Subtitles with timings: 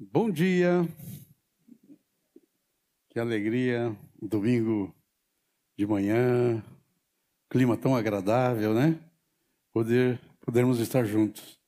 [0.00, 0.88] Bom dia,
[3.10, 4.94] que alegria, domingo
[5.76, 6.62] de manhã,
[7.50, 8.96] clima tão agradável, né?
[9.72, 11.58] Poder, podermos estar juntos.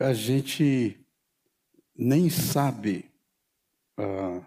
[0.00, 0.98] A gente
[1.94, 3.08] nem sabe
[3.96, 4.44] a,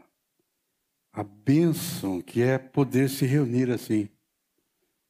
[1.14, 4.10] a bênção que é poder se reunir assim.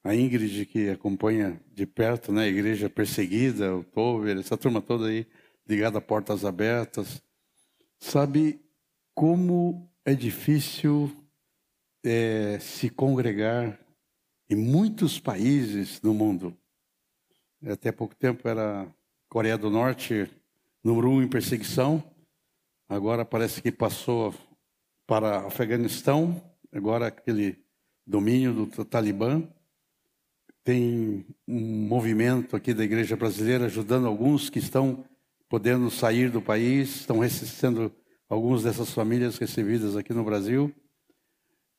[0.04, 5.08] A Ingrid, que acompanha de perto né, a igreja perseguida, o Tover, essa turma toda
[5.08, 5.26] aí,
[5.68, 7.22] ligada a portas abertas,
[8.00, 8.62] sabe
[9.14, 11.12] como é difícil
[12.04, 13.78] é, se congregar
[14.50, 16.56] em muitos países do mundo.
[17.66, 18.88] Até pouco tempo era
[19.28, 20.30] Coreia do Norte,
[20.84, 22.02] número um em perseguição,
[22.88, 24.34] agora parece que passou
[25.06, 26.42] para Afeganistão,
[26.72, 27.58] agora aquele
[28.06, 29.44] domínio do Talibã.
[30.64, 35.06] Tem um movimento aqui da igreja brasileira ajudando alguns que estão
[35.50, 37.92] podendo sair do país, estão sendo
[38.30, 40.74] algumas dessas famílias recebidas aqui no Brasil.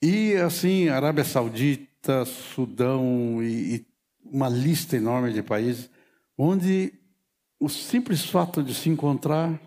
[0.03, 3.87] E assim, Arábia Saudita, Sudão e, e
[4.25, 5.91] uma lista enorme de países
[6.37, 6.93] onde
[7.59, 9.61] o simples fato de se encontrar,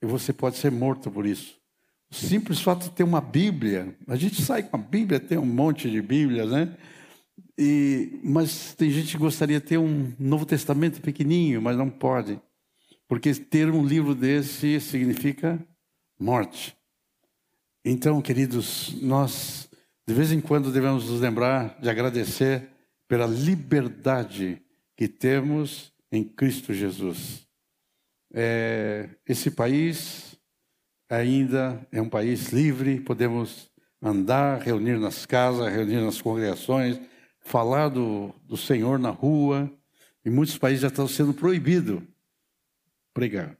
[0.00, 1.60] você pode ser morto por isso.
[2.10, 5.44] O simples fato de ter uma Bíblia, a gente sai com a Bíblia, tem um
[5.44, 6.74] monte de Bíblias, né?
[7.58, 12.40] E, mas tem gente que gostaria de ter um Novo Testamento pequenininho, mas não pode.
[13.10, 15.58] Porque ter um livro desse significa
[16.16, 16.76] morte.
[17.84, 19.68] Então, queridos, nós
[20.06, 22.68] de vez em quando devemos nos lembrar de agradecer
[23.08, 24.62] pela liberdade
[24.96, 27.48] que temos em Cristo Jesus.
[28.32, 30.36] É, esse país
[31.08, 37.00] ainda é um país livre, podemos andar, reunir nas casas, reunir nas congregações,
[37.40, 39.68] falar do, do Senhor na rua.
[40.24, 42.06] Em muitos países já está sendo proibido
[43.12, 43.56] pregar.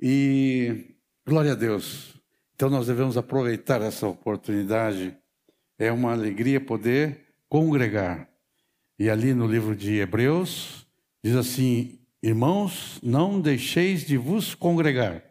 [0.00, 2.14] E glória a Deus.
[2.54, 5.16] Então nós devemos aproveitar essa oportunidade.
[5.78, 8.28] É uma alegria poder congregar.
[8.98, 10.86] E ali no livro de Hebreus
[11.22, 15.22] diz assim: Irmãos, não deixeis de vos congregar.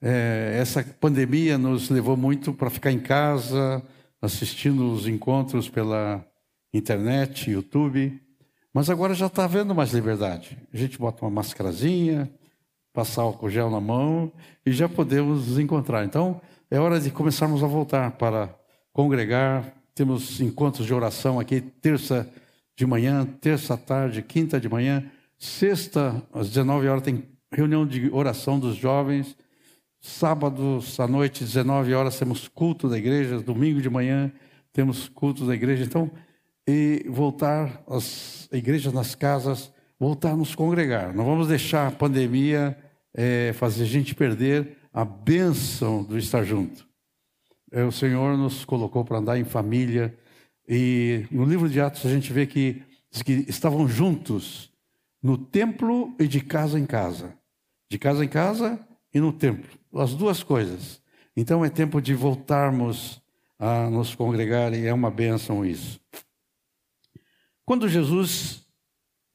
[0.00, 3.82] É, essa pandemia nos levou muito para ficar em casa,
[4.20, 6.26] assistindo os encontros pela
[6.72, 8.20] internet, YouTube.
[8.72, 10.58] Mas agora já está havendo mais liberdade.
[10.72, 12.30] A gente bota uma mascarazinha,
[12.94, 14.32] passar álcool gel na mão
[14.64, 16.04] e já podemos nos encontrar.
[16.04, 16.40] Então,
[16.70, 18.54] é hora de começarmos a voltar para
[18.92, 19.74] congregar.
[19.94, 22.30] Temos encontros de oração aqui, terça
[22.76, 25.04] de manhã, terça tarde, quinta de manhã,
[25.36, 29.36] sexta às 19 horas tem reunião de oração dos jovens.
[30.00, 33.40] Sábado à noite, 19 horas, temos culto da igreja.
[33.40, 34.32] Domingo de manhã,
[34.72, 35.84] temos culto da igreja.
[35.84, 36.10] Então,
[36.66, 41.14] e voltar às igrejas nas casas, voltar a nos congregar.
[41.14, 42.76] Não vamos deixar a pandemia
[43.14, 46.86] é, fazer a gente perder a bênção do estar junto.
[47.70, 50.16] É, o Senhor nos colocou para andar em família,
[50.68, 52.82] e no livro de Atos a gente vê que,
[53.24, 54.72] que estavam juntos
[55.22, 57.36] no templo e de casa em casa.
[57.90, 58.78] De casa em casa
[59.12, 59.78] e no templo.
[59.94, 61.02] As duas coisas.
[61.36, 63.20] Então é tempo de voltarmos
[63.58, 66.00] a nos congregar e é uma bênção isso.
[67.64, 68.66] Quando Jesus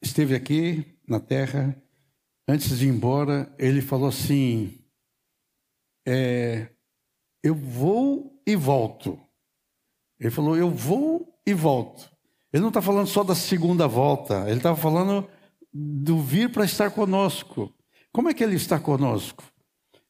[0.00, 1.76] esteve aqui na terra,
[2.50, 4.78] antes de ir embora, ele falou assim:
[6.06, 6.68] é,
[7.42, 9.18] Eu vou e volto.
[10.18, 12.10] Ele falou: Eu vou e volto.
[12.52, 15.28] Ele não está falando só da segunda volta, ele estava falando
[15.72, 17.72] do vir para estar conosco.
[18.12, 19.44] Como é que ele está conosco?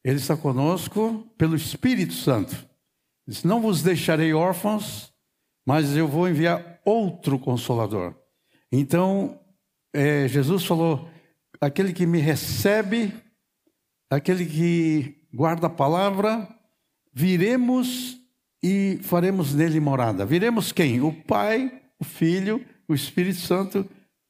[0.03, 2.53] Ele está conosco pelo Espírito Santo.
[2.55, 5.13] Ele disse, não vos deixarei órfãos,
[5.63, 8.15] mas eu vou enviar outro consolador.
[8.71, 9.39] Então,
[9.93, 11.07] é, Jesus falou:
[11.61, 13.13] aquele que me recebe,
[14.09, 16.49] aquele que guarda a palavra,
[17.13, 18.19] viremos
[18.63, 20.25] e faremos nele morada.
[20.25, 20.99] Viremos quem?
[21.01, 23.87] O Pai, o Filho, o Espírito Santo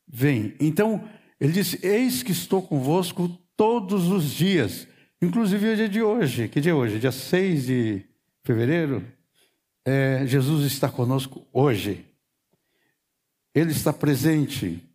[0.08, 0.54] vem.
[0.60, 1.08] Então,
[1.40, 4.88] ele disse: Eis que estou convosco todos os dias,
[5.22, 6.48] inclusive o dia de hoje.
[6.50, 7.00] Que dia é hoje?
[7.00, 8.06] Dia 6 de
[8.44, 9.06] fevereiro?
[9.86, 12.06] É, Jesus está conosco hoje.
[13.54, 14.91] Ele está presente.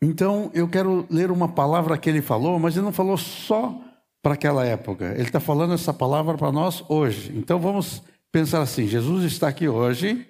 [0.00, 3.80] Então, eu quero ler uma palavra que ele falou, mas ele não falou só
[4.22, 5.12] para aquela época.
[5.12, 7.32] Ele está falando essa palavra para nós hoje.
[7.36, 10.26] Então, vamos pensar assim: Jesus está aqui hoje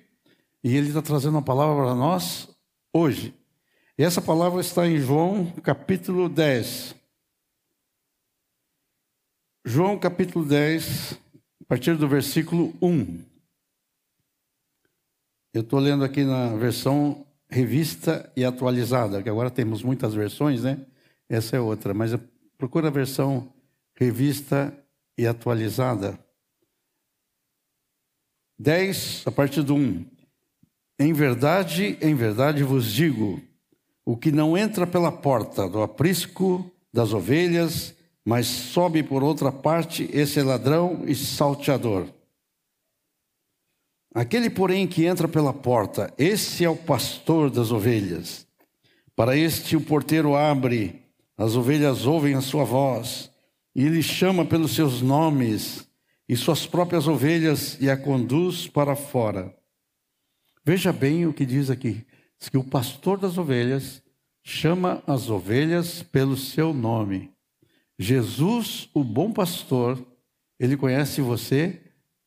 [0.63, 2.49] e ele está trazendo uma palavra para nós
[2.95, 3.35] hoje.
[3.99, 6.95] E essa palavra está em João capítulo 10.
[9.65, 11.15] João capítulo 10,
[11.63, 13.25] a partir do versículo 1.
[15.53, 20.79] Eu estou lendo aqui na versão revista e atualizada, que agora temos muitas versões, né?
[21.29, 22.13] Essa é outra, mas
[22.59, 23.53] procura a versão
[23.95, 24.77] revista
[25.17, 26.19] e atualizada.
[28.59, 30.05] 10, a partir do 1.
[30.99, 33.41] Em verdade, em verdade vos digo:
[34.05, 37.95] o que não entra pela porta do aprisco das ovelhas,
[38.25, 42.09] mas sobe por outra parte, esse é ladrão e salteador.
[44.17, 48.47] Aquele, porém, que entra pela porta, esse é o pastor das ovelhas.
[49.15, 51.03] Para este o porteiro abre,
[51.37, 53.31] as ovelhas ouvem a sua voz,
[53.75, 55.87] e ele chama pelos seus nomes,
[56.27, 59.55] e suas próprias ovelhas e a conduz para fora.
[60.65, 62.03] Veja bem o que diz aqui:
[62.41, 64.03] diz que o pastor das ovelhas
[64.43, 67.31] chama as ovelhas pelo seu nome.
[67.99, 70.03] Jesus, o bom pastor,
[70.59, 71.83] ele conhece você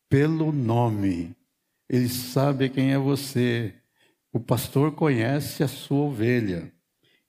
[0.08, 1.36] pelo nome.
[1.90, 3.74] Ele sabe quem é você.
[4.32, 6.72] O pastor conhece a sua ovelha.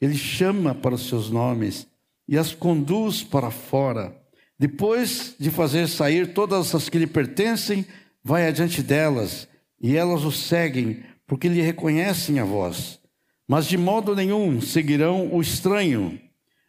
[0.01, 1.87] Ele chama para os seus nomes
[2.29, 4.15] e as conduz para fora.
[4.59, 7.87] Depois de fazer sair todas as que lhe pertencem,
[8.23, 9.49] vai adiante delas,
[9.81, 13.01] e elas o seguem, porque lhe reconhecem a voz.
[13.49, 16.21] Mas de modo nenhum seguirão o estranho.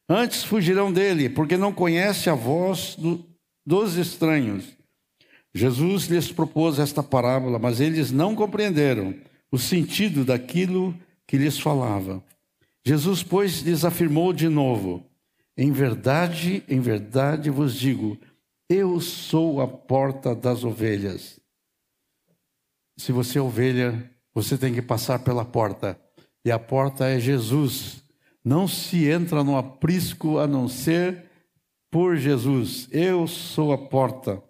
[0.07, 3.25] Antes fugirão dele, porque não conhece a voz do,
[3.65, 4.65] dos estranhos.
[5.53, 9.15] Jesus lhes propôs esta parábola, mas eles não compreenderam
[9.51, 10.95] o sentido daquilo
[11.27, 12.23] que lhes falava.
[12.85, 15.05] Jesus, pois, lhes afirmou de novo:
[15.57, 18.17] Em verdade, em verdade vos digo,
[18.69, 21.39] eu sou a porta das ovelhas.
[22.97, 25.99] Se você é ovelha, você tem que passar pela porta,
[26.45, 28.01] e a porta é Jesus.
[28.43, 31.29] Não se entra no aprisco a não ser
[31.91, 32.87] por Jesus.
[32.91, 34.41] Eu sou a porta.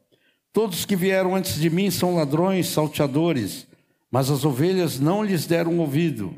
[0.53, 3.67] Todos que vieram antes de mim são ladrões, salteadores,
[4.11, 6.35] mas as ovelhas não lhes deram ouvido.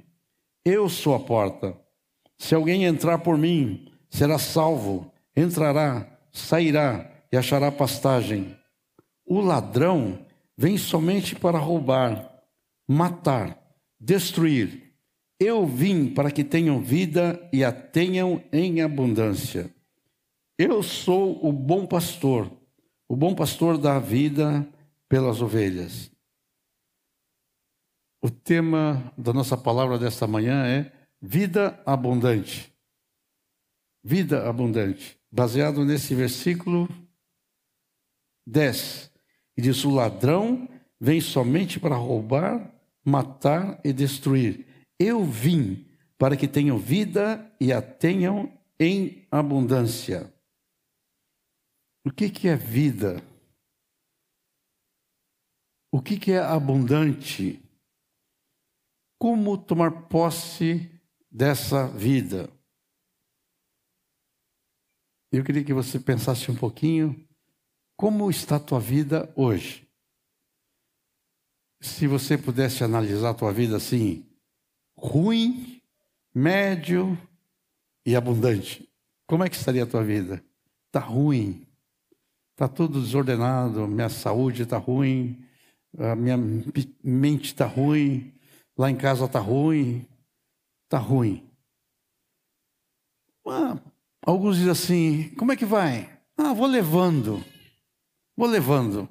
[0.63, 1.75] Eu sou a porta.
[2.37, 8.55] Se alguém entrar por mim, será salvo, entrará, sairá e achará pastagem.
[9.25, 10.19] O ladrão
[10.55, 12.31] vem somente para roubar,
[12.87, 13.57] matar,
[13.99, 14.93] destruir.
[15.39, 19.73] Eu vim para que tenham vida e a tenham em abundância.
[20.57, 22.51] Eu sou o bom pastor.
[23.13, 24.67] O bom pastor dá vida
[25.07, 26.09] pelas ovelhas.
[28.19, 32.73] O tema da nossa palavra desta manhã é vida abundante.
[34.03, 35.15] Vida abundante.
[35.31, 36.89] Baseado nesse versículo
[38.47, 39.11] 10.
[39.57, 40.67] E diz: O ladrão
[40.99, 42.73] vem somente para roubar,
[43.05, 44.65] matar e destruir.
[44.97, 45.85] Eu vim
[46.17, 50.33] para que tenham vida e a tenham em abundância.
[52.05, 53.23] O que, que é vida?
[55.91, 57.63] O que, que é abundante?
[59.17, 60.91] Como tomar posse
[61.31, 62.51] dessa vida?
[65.31, 67.27] Eu queria que você pensasse um pouquinho
[67.95, 69.87] como está a tua vida hoje.
[71.81, 74.29] Se você pudesse analisar a tua vida assim,
[74.97, 75.81] ruim,
[76.35, 77.17] médio
[78.05, 78.91] e abundante,
[79.25, 80.43] como é que estaria a tua vida?
[80.87, 81.65] Está ruim,
[82.53, 85.43] Está tudo desordenado, minha saúde está ruim,
[85.97, 86.37] a minha
[87.03, 88.31] mente está ruim,
[88.77, 90.05] lá em casa está ruim,
[90.85, 91.43] está ruim.
[93.47, 93.77] Ah,
[94.23, 96.09] alguns dizem assim: como é que vai?
[96.37, 97.43] Ah, vou levando,
[98.37, 99.09] vou levando.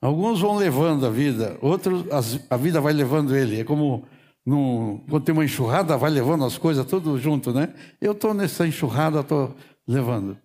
[0.00, 2.04] Alguns vão levando a vida, outros
[2.50, 3.60] a vida vai levando ele.
[3.60, 4.04] É como
[4.44, 7.72] quando tem uma enxurrada, vai levando as coisas tudo junto, né?
[8.00, 9.54] Eu estou nessa enxurrada, estou
[9.86, 10.36] levando.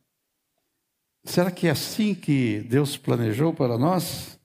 [1.28, 4.40] Será que é assim que Deus planejou para nós?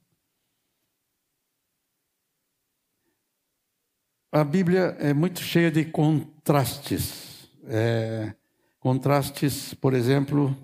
[4.33, 7.49] A Bíblia é muito cheia de contrastes.
[7.69, 8.35] É,
[8.81, 10.57] contrastes, por exemplo,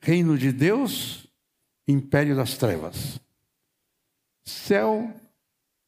[0.00, 1.26] reino de Deus,
[1.86, 3.20] império das trevas.
[4.44, 5.12] Céu,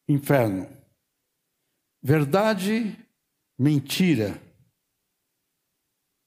[0.08, 0.68] inferno.
[2.02, 2.99] Verdade,
[3.56, 4.42] mentira.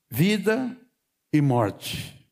[0.10, 0.76] Vida
[1.34, 2.23] e morte.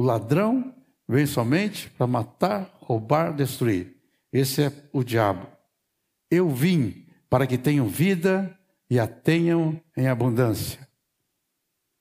[0.00, 0.74] O ladrão
[1.06, 3.98] vem somente para matar, roubar, destruir.
[4.32, 5.46] Esse é o diabo.
[6.30, 10.88] Eu vim para que tenham vida e a tenham em abundância.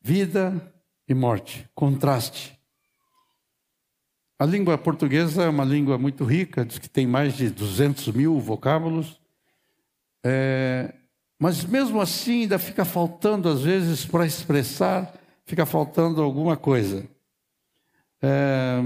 [0.01, 0.73] Vida
[1.09, 2.57] e morte, contraste.
[4.39, 8.39] A língua portuguesa é uma língua muito rica, diz que tem mais de 200 mil
[8.39, 9.19] vocábulos,
[10.23, 10.95] é,
[11.37, 15.13] mas mesmo assim ainda fica faltando, às vezes, para expressar,
[15.43, 17.05] fica faltando alguma coisa.
[18.21, 18.81] É,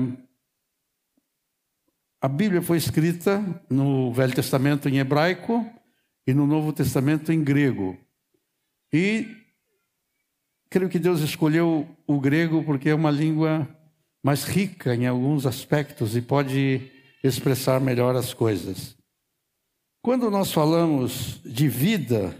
[2.22, 5.70] a Bíblia foi escrita no Velho Testamento em hebraico
[6.26, 7.98] e no Novo Testamento em grego.
[8.94, 9.28] E
[10.70, 13.68] creio que Deus escolheu o grego porque é uma língua
[14.24, 16.90] mais rica em alguns aspectos e pode
[17.24, 18.96] expressar melhor as coisas.
[20.02, 22.36] Quando nós falamos de vida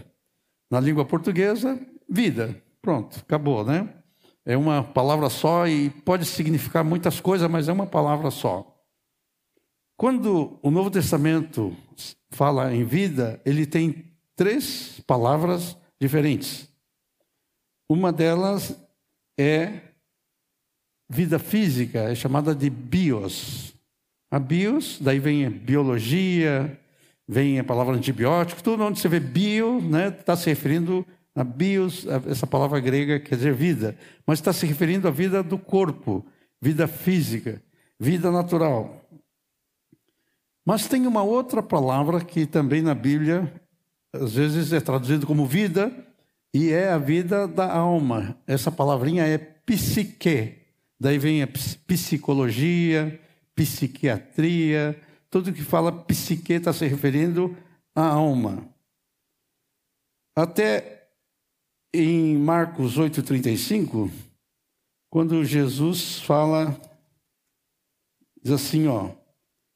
[0.70, 3.88] na língua portuguesa, vida, pronto, acabou, né?
[4.46, 8.70] É uma palavra só e pode significar muitas coisas, mas é uma palavra só.
[9.96, 11.74] Quando o Novo Testamento
[12.30, 16.68] fala em vida, ele tem três palavras diferentes.
[17.88, 18.76] Uma delas
[19.38, 19.80] é
[21.08, 23.74] vida física, é chamada de bios.
[24.30, 26.78] A bios, daí vem a biologia,
[27.26, 32.06] vem a palavra antibiótico, tudo onde você vê bio, né, está se referindo a bios,
[32.30, 36.24] essa palavra grega quer dizer vida, mas está se referindo à vida do corpo,
[36.60, 37.62] vida física,
[37.98, 39.04] vida natural.
[40.64, 43.52] Mas tem uma outra palavra que também na Bíblia,
[44.12, 45.92] às vezes é traduzido como vida,
[46.54, 48.38] e é a vida da alma.
[48.46, 50.58] Essa palavrinha é psique.
[51.00, 53.20] Daí vem a psicologia,
[53.56, 54.98] psiquiatria,
[55.28, 57.56] tudo que fala psique está se referindo
[57.92, 58.68] à alma.
[60.36, 60.93] Até
[61.94, 64.10] em Marcos 8,35,
[65.08, 66.78] quando Jesus fala,
[68.42, 69.10] diz assim, ó,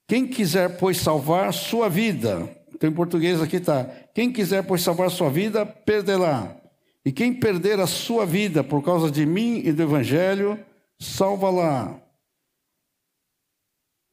[0.08, 3.84] quem quiser, pois, salvar sua vida, então em português aqui está,
[4.14, 6.56] quem quiser, pois, salvar sua vida, perderá.
[7.04, 10.58] E quem perder a sua vida por causa de mim e do Evangelho,
[11.00, 12.00] salva-la.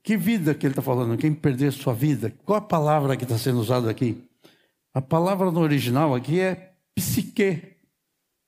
[0.03, 1.17] Que vida que ele está falando?
[1.17, 2.31] Quem perder sua vida?
[2.45, 4.23] Qual a palavra que está sendo usada aqui?
[4.93, 7.74] A palavra no original aqui é psique.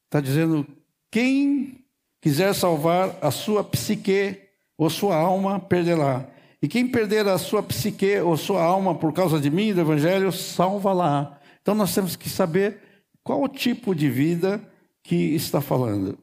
[0.08, 0.66] Está dizendo,
[1.12, 1.86] quem
[2.22, 4.42] quiser salvar a sua psique
[4.78, 6.30] ou sua alma, perderá.
[6.62, 10.32] E quem perder a sua psique ou sua alma por causa de mim do Evangelho,
[10.32, 11.40] salva-la.
[11.62, 12.82] Então nós temos que saber
[13.24, 14.62] qual o tipo de vida
[15.04, 16.18] que está falando.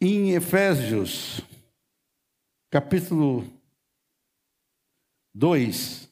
[0.00, 1.40] Em Efésios,
[2.70, 3.44] capítulo
[5.34, 6.07] 2,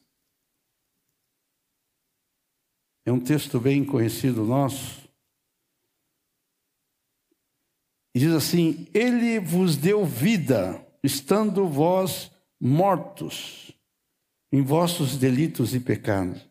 [3.07, 5.07] é um texto bem conhecido nosso.
[8.13, 13.71] E diz assim: Ele vos deu vida estando vós mortos
[14.51, 16.45] em vossos delitos e pecados.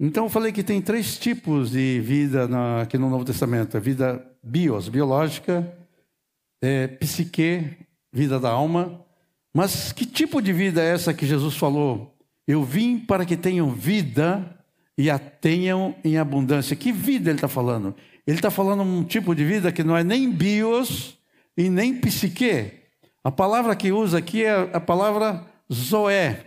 [0.00, 3.80] Então eu falei que tem três tipos de vida na, aqui no Novo Testamento: a
[3.80, 5.76] vida bios, biológica,
[6.62, 7.76] é, psique,
[8.10, 9.04] vida da alma.
[9.52, 12.16] Mas que tipo de vida é essa que Jesus falou?
[12.48, 14.63] Eu vim para que tenham vida
[14.96, 16.76] e a tenham em abundância.
[16.76, 17.94] Que vida ele está falando?
[18.26, 21.18] Ele está falando um tipo de vida que não é nem bios
[21.56, 22.72] e nem psique.
[23.22, 26.44] A palavra que usa aqui é a palavra Zoé.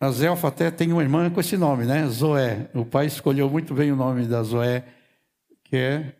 [0.00, 2.06] A Zelfa até tem uma irmã com esse nome, né?
[2.08, 2.70] Zoé.
[2.74, 4.84] O pai escolheu muito bem o nome da Zoé,
[5.64, 6.14] que é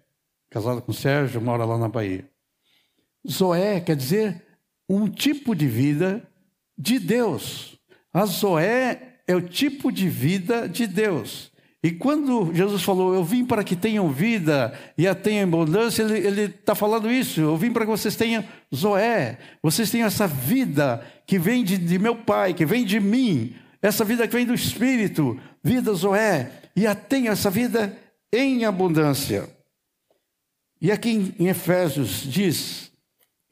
[0.50, 2.28] casada com o Sérgio, mora lá na Bahia.
[3.28, 4.44] Zoé quer dizer
[4.88, 6.26] um tipo de vida
[6.76, 7.78] de Deus.
[8.12, 11.52] A Zoé é o tipo de vida de Deus.
[11.82, 16.02] E quando Jesus falou, eu vim para que tenham vida e a tenham em abundância,
[16.02, 17.40] ele está falando isso.
[17.40, 18.42] Eu vim para que vocês tenham
[18.74, 23.54] Zoé, vocês tenham essa vida que vem de, de, meu Pai, que vem de mim,
[23.80, 27.96] essa vida que vem do Espírito, vida Zoé, e a tenham essa vida
[28.32, 29.48] em abundância.
[30.80, 32.90] E aqui em Efésios diz: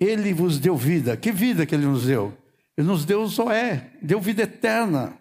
[0.01, 1.17] Ele vos deu vida.
[1.17, 2.37] Que vida que Ele nos deu?
[2.77, 5.17] Ele nos deu Zoé, deu vida eterna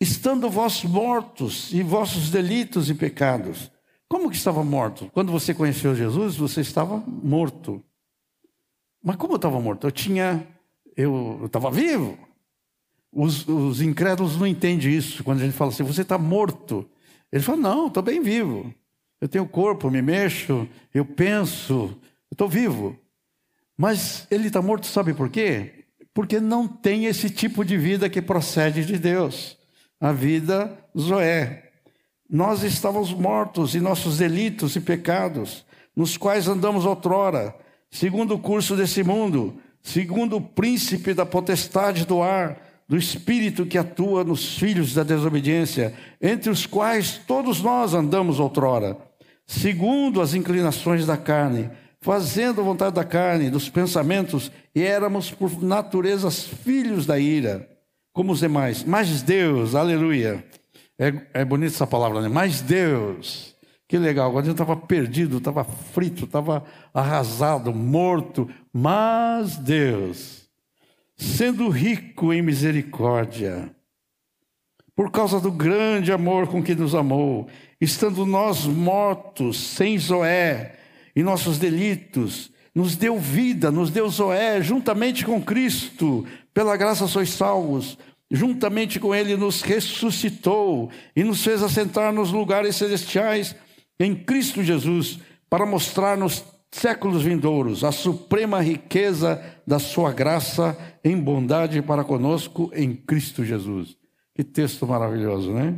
[0.00, 3.70] estando vós mortos em vossos delitos e pecados.
[4.08, 5.10] Como que estava morto?
[5.12, 7.82] Quando você conheceu Jesus, você estava morto.
[9.02, 9.86] Mas como eu estava morto?
[9.86, 10.46] Eu tinha,
[10.96, 12.18] eu estava vivo.
[13.12, 15.24] Os, os, incrédulos não entendem isso.
[15.24, 16.88] Quando a gente fala assim, você está morto.
[17.32, 18.72] Ele fala, não, estou bem vivo.
[19.20, 21.96] Eu tenho corpo, me mexo, eu penso,
[22.30, 22.96] estou vivo.
[23.76, 25.86] Mas ele está morto, sabe por quê?
[26.12, 29.56] Porque não tem esse tipo de vida que procede de Deus
[30.00, 31.62] a vida Zoé.
[32.28, 37.54] Nós estávamos mortos em nossos delitos e pecados, nos quais andamos outrora,
[37.90, 43.78] segundo o curso desse mundo, segundo o príncipe da potestade do ar, do espírito que
[43.78, 48.98] atua nos filhos da desobediência, entre os quais todos nós andamos outrora,
[49.46, 55.62] segundo as inclinações da carne, fazendo a vontade da carne, dos pensamentos, e éramos por
[55.62, 57.75] natureza filhos da ira
[58.16, 58.82] como os demais.
[58.82, 60.42] Mas Deus, aleluia.
[60.98, 62.28] É, é bonita essa palavra, né?
[62.30, 63.54] Mas Deus.
[63.86, 64.32] Que legal.
[64.32, 68.48] Quando eu estava perdido, estava frito, estava arrasado, morto.
[68.72, 70.48] Mas Deus,
[71.14, 73.70] sendo rico em misericórdia,
[74.94, 80.78] por causa do grande amor com que nos amou, estando nós mortos, sem Zoé,
[81.14, 87.28] em nossos delitos, nos deu vida, nos deu Zoé, juntamente com Cristo, pela graça sois
[87.28, 87.98] salvos,
[88.30, 93.54] juntamente com Ele nos ressuscitou e nos fez assentar nos lugares celestiais
[94.00, 95.18] em Cristo Jesus,
[95.50, 102.70] para mostrar nos séculos vindouros a suprema riqueza da Sua graça em bondade para conosco
[102.74, 103.94] em Cristo Jesus.
[104.34, 105.74] Que texto maravilhoso, né?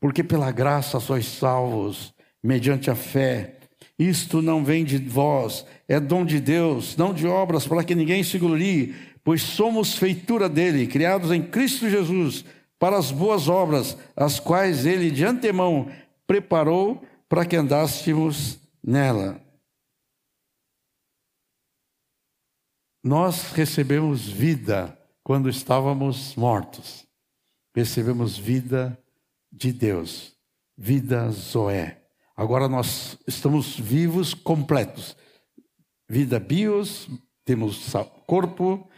[0.00, 3.56] Porque pela graça sois salvos, mediante a fé.
[3.98, 8.22] Isto não vem de vós, é dom de Deus, não de obras, para que ninguém
[8.22, 12.44] se glorie, pois somos feitura dele, criados em Cristo Jesus,
[12.78, 15.90] para as boas obras, as quais ele de antemão
[16.26, 19.40] preparou para que andássemos nela.
[23.04, 27.06] Nós recebemos vida quando estávamos mortos.
[27.74, 28.98] Recebemos vida
[29.50, 30.36] de Deus,
[30.76, 32.02] vida Zoé.
[32.36, 35.16] Agora nós estamos vivos, completos.
[36.08, 37.08] Vida bios,
[37.44, 37.92] temos
[38.26, 38.88] corpo,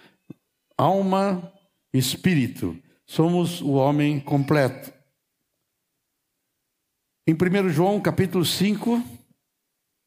[0.77, 1.53] alma,
[1.93, 2.77] espírito.
[3.07, 4.93] Somos o homem completo.
[7.27, 9.03] Em 1 João capítulo 5,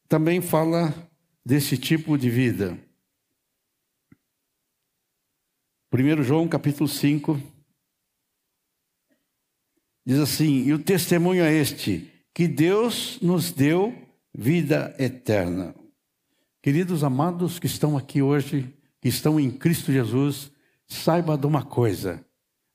[0.07, 0.93] também fala
[1.45, 2.77] desse tipo de vida.
[5.93, 7.41] 1 João capítulo 5
[10.05, 13.95] diz assim: E o testemunho é este que Deus nos deu
[14.31, 15.73] vida eterna.
[16.61, 18.71] Queridos amados que estão aqui hoje,
[19.01, 20.51] que estão em Cristo Jesus,
[20.87, 22.23] saiba de uma coisa: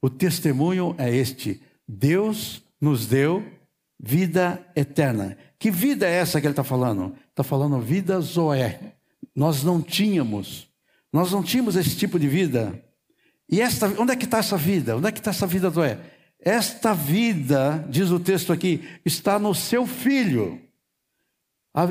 [0.01, 3.45] o testemunho é este: Deus nos deu
[3.99, 5.37] vida eterna.
[5.59, 7.15] Que vida é essa que ele está falando?
[7.31, 8.95] Está falando vida Zoé.
[9.35, 10.69] Nós não tínhamos,
[11.13, 12.85] nós não tínhamos esse tipo de vida.
[13.49, 14.97] E esta, onde é que está essa vida?
[14.97, 15.99] Onde é que está essa vida Zoé?
[16.41, 20.61] Esta vida, diz o texto aqui, está no seu filho.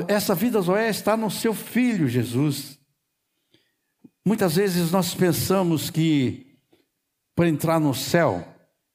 [0.06, 2.78] Essa vida, Zoé, está no seu filho, Jesus.
[4.24, 6.46] Muitas vezes nós pensamos que
[7.34, 8.46] para entrar no céu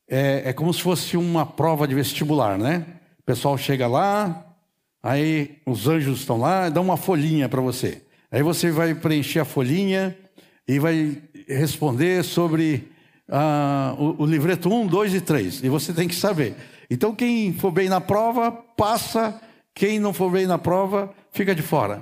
[0.08, 2.86] é, é, como se fosse uma prova de vestibular, né?
[3.20, 4.56] O pessoal chega lá,
[5.04, 8.02] aí os anjos estão lá, dão uma folhinha para você.
[8.32, 10.18] Aí você vai preencher a folhinha
[10.66, 12.90] e vai responder sobre
[13.28, 15.64] ah, o, o livreto 1, 2 e 3.
[15.66, 16.56] E você tem que saber.
[16.90, 19.42] Então, quem for bem na prova, passa.
[19.74, 22.02] Quem não for bem na prova, fica de fora.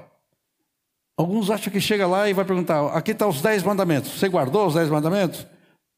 [1.17, 4.11] Alguns acham que chega lá e vai perguntar: aqui estão tá os 10 mandamentos.
[4.11, 5.45] Você guardou os 10 mandamentos?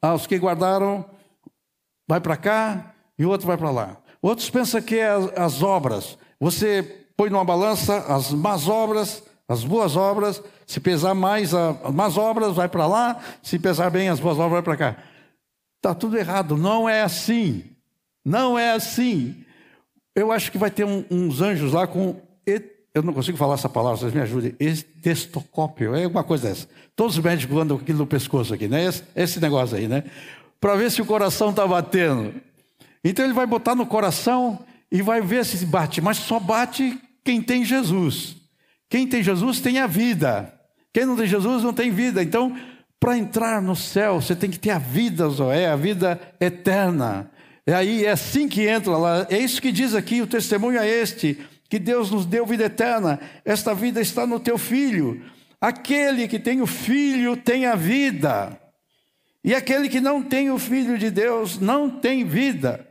[0.01, 1.05] Ah, os que guardaram,
[2.07, 3.97] vai para cá e o outro vai para lá.
[4.21, 6.17] Outros pensam que é as, as obras.
[6.39, 10.41] Você põe numa balança as más obras, as boas obras.
[10.65, 13.19] Se pesar mais as más obras, vai para lá.
[13.41, 15.03] Se pesar bem as boas obras, vai para cá.
[15.77, 17.63] Está tudo errado, não é assim.
[18.23, 19.43] Não é assim.
[20.13, 22.21] Eu acho que vai ter um, uns anjos lá com.
[22.97, 24.55] Eu não consigo falar essa palavra, vocês me ajudem.
[24.59, 26.67] Estestocópio, é uma coisa dessa.
[26.95, 28.85] Todos os médicos andam com aquilo no pescoço aqui, né?
[28.85, 30.03] Esse, esse negócio aí, né?
[30.59, 32.33] Para ver se o coração está batendo.
[33.03, 34.59] Então ele vai botar no coração
[34.91, 38.35] e vai ver se bate, mas só bate quem tem Jesus.
[38.89, 40.53] Quem tem Jesus tem a vida.
[40.91, 42.23] Quem não tem Jesus não tem vida.
[42.23, 42.55] Então
[42.99, 47.29] para entrar no céu, você tem que ter a vida, Zoé, a vida eterna.
[47.65, 49.27] E aí é assim que entra lá.
[49.29, 51.37] É isso que diz aqui, o testemunho é este:
[51.69, 53.19] que Deus nos deu vida eterna.
[53.43, 55.21] Esta vida está no teu filho.
[55.59, 58.59] Aquele que tem o filho tem a vida.
[59.43, 62.85] E aquele que não tem o filho de Deus não tem vida.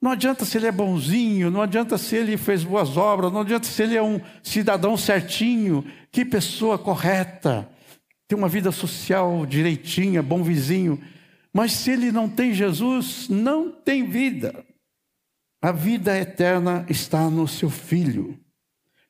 [0.00, 3.68] Não adianta se ele é bonzinho, não adianta se ele fez boas obras, não adianta
[3.68, 7.68] se ele é um cidadão certinho, que pessoa correta
[8.32, 10.98] tem uma vida social direitinha, bom vizinho,
[11.52, 14.64] mas se ele não tem Jesus, não tem vida.
[15.64, 18.36] A vida eterna está no seu Filho.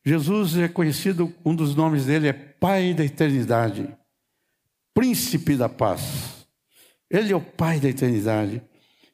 [0.05, 3.89] Jesus é conhecido, um dos nomes dele é Pai da eternidade,
[4.93, 6.47] Príncipe da paz.
[7.11, 8.61] Ele é o Pai da eternidade.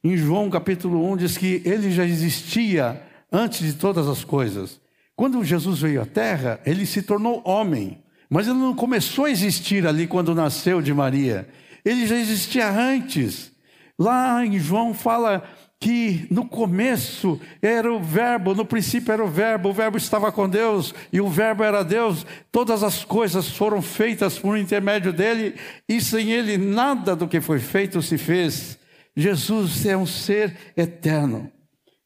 [0.02, 4.80] Em João capítulo 1 diz que ele já existia antes de todas as coisas.
[5.14, 8.02] Quando Jesus veio à terra, ele se tornou homem.
[8.28, 11.48] Mas ele não começou a existir ali quando nasceu de Maria.
[11.84, 13.52] Ele já existia antes.
[13.96, 15.44] Lá em João fala
[15.80, 20.48] que no começo era o Verbo, no princípio era o Verbo, o Verbo estava com
[20.48, 22.26] Deus e o Verbo era Deus.
[22.50, 25.54] Todas as coisas foram feitas por intermédio dele
[25.88, 28.78] e sem ele nada do que foi feito se fez.
[29.16, 31.50] Jesus é um ser eterno.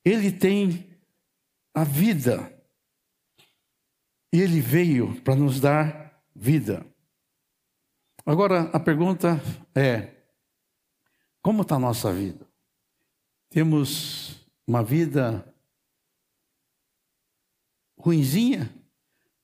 [0.04, 0.86] Ele tem
[1.74, 2.52] a vida.
[4.32, 6.84] E ele veio para nos dar vida.
[8.24, 9.40] Agora a pergunta
[9.74, 10.10] é:
[11.42, 12.51] como está a nossa vida?
[13.52, 14.34] Temos
[14.66, 15.46] uma vida
[17.98, 18.82] ruinzinha?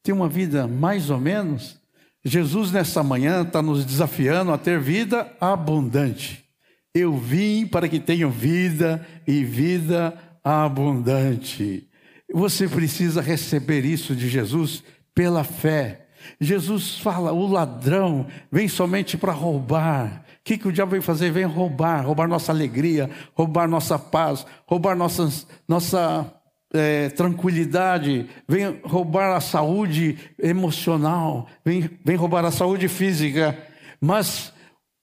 [0.08, 1.78] tem uma vida mais ou menos,
[2.24, 6.46] Jesus nessa manhã está nos desafiando a ter vida abundante.
[6.94, 11.86] Eu vim para que tenham vida e vida abundante.
[12.32, 14.82] Você precisa receber isso de Jesus
[15.14, 16.06] pela fé.
[16.40, 20.24] Jesus fala: o ladrão vem somente para roubar.
[20.48, 21.30] Que, que o diabo vem fazer?
[21.30, 26.40] Vem roubar, roubar nossa alegria, roubar nossa paz, roubar nossas, nossa
[26.72, 33.62] é, tranquilidade, vem roubar a saúde emocional, vem, vem roubar a saúde física.
[34.00, 34.50] Mas,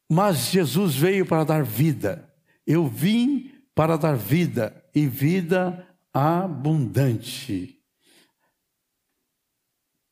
[0.09, 2.27] mas Jesus veio para dar vida.
[2.65, 7.79] Eu vim para dar vida e vida abundante.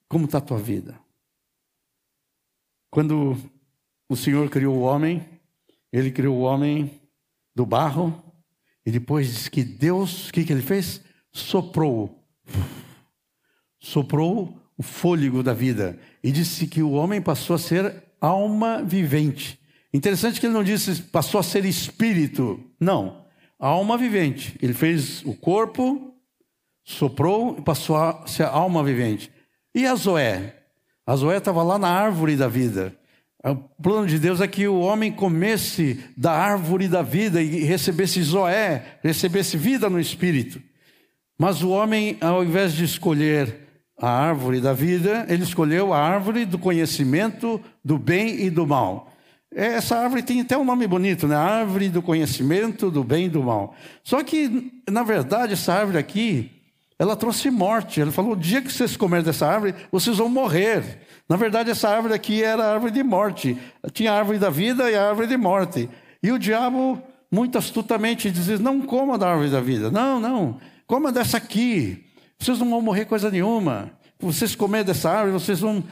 [0.07, 0.99] Como está a tua vida?
[2.91, 3.35] Quando
[4.09, 5.23] o Senhor criou o homem,
[5.91, 7.01] ele criou o homem
[7.55, 8.23] do barro,
[8.85, 11.01] e depois diz que Deus, o que, que ele fez?
[11.31, 12.23] Soprou.
[13.79, 15.99] Soprou o fôlego da vida.
[16.23, 19.59] E disse que o homem passou a ser alma vivente.
[19.93, 22.59] Interessante que ele não disse passou a ser espírito.
[22.79, 23.23] Não
[23.63, 24.57] alma vivente.
[24.61, 26.13] Ele fez o corpo,
[26.83, 29.31] soprou e passou a ser alma vivente.
[29.73, 30.53] E a Zoé?
[31.05, 32.93] A Zoé estava lá na árvore da vida.
[33.45, 38.23] O plano de Deus é que o homem comesse da árvore da vida e recebesse
[38.23, 40.61] Zoé, recebesse vida no espírito.
[41.37, 43.53] Mas o homem, ao invés de escolher
[43.99, 49.11] a árvore da vida, ele escolheu a árvore do conhecimento do bem e do mal.
[49.53, 51.35] Essa árvore tem até um nome bonito, né?
[51.35, 53.75] Árvore do conhecimento do bem e do mal.
[54.03, 56.49] Só que, na verdade, essa árvore aqui,
[56.97, 57.99] ela trouxe morte.
[57.99, 60.99] Ele falou: o dia que vocês comerem dessa árvore, vocês vão morrer.
[61.27, 63.57] Na verdade, essa árvore aqui era a árvore de morte.
[63.91, 65.89] Tinha a árvore da vida e a árvore de morte.
[66.21, 67.01] E o diabo,
[67.31, 69.89] muito astutamente, dizia: não coma da árvore da vida.
[69.89, 70.59] Não, não.
[70.87, 72.05] Coma dessa aqui.
[72.39, 73.91] Vocês não vão morrer coisa nenhuma.
[74.19, 75.83] Vocês comerem dessa árvore, vocês vão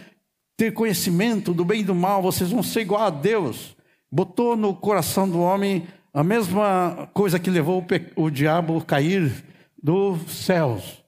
[0.57, 3.75] ter conhecimento do bem e do mal, vocês vão ser igual a Deus.
[4.11, 7.83] Botou no coração do homem a mesma coisa que levou
[8.15, 9.31] o, o diabo a cair
[9.81, 11.03] dos céus.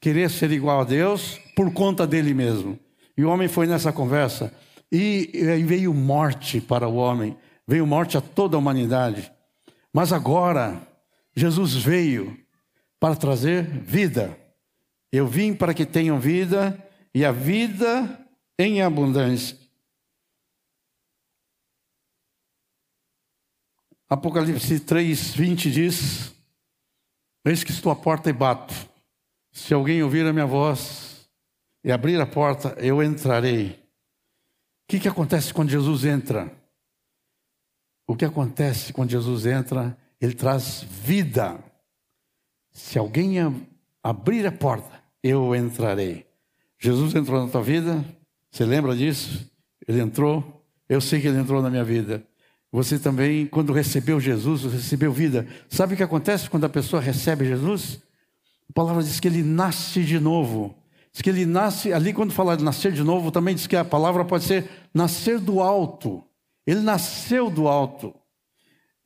[0.00, 2.78] Querer ser igual a Deus por conta dele mesmo.
[3.16, 4.54] E o homem foi nessa conversa.
[4.90, 9.30] E, e veio morte para o homem, veio morte a toda a humanidade.
[9.92, 10.86] Mas agora,
[11.34, 12.38] Jesus veio
[13.00, 14.38] para trazer vida.
[15.12, 16.76] Eu vim para que tenham vida
[17.14, 18.26] e a vida
[18.58, 19.56] em abundância.
[24.08, 26.37] Apocalipse 3, 20 diz:
[27.48, 28.74] Eis que estou à porta e bato.
[29.50, 31.30] Se alguém ouvir a minha voz
[31.82, 33.70] e abrir a porta, eu entrarei.
[33.70, 33.76] O
[34.88, 36.52] que, que acontece quando Jesus entra?
[38.06, 39.96] O que acontece quando Jesus entra?
[40.20, 41.58] Ele traz vida.
[42.70, 43.36] Se alguém
[44.02, 46.26] abrir a porta, eu entrarei.
[46.78, 48.04] Jesus entrou na tua vida,
[48.50, 49.50] você lembra disso?
[49.86, 52.27] Ele entrou, eu sei que ele entrou na minha vida.
[52.70, 55.46] Você também, quando recebeu Jesus, recebeu vida.
[55.68, 58.00] Sabe o que acontece quando a pessoa recebe Jesus?
[58.68, 60.74] A palavra diz que ele nasce de novo.
[61.10, 63.84] Diz que ele nasce, ali quando fala de nascer de novo, também diz que a
[63.84, 66.22] palavra pode ser nascer do alto.
[66.66, 68.14] Ele nasceu do alto.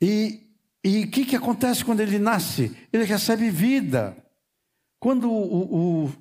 [0.01, 0.41] E
[0.85, 2.77] o que, que acontece quando ele nasce?
[2.93, 4.17] Ele recebe vida.
[4.99, 6.13] Quando o, o,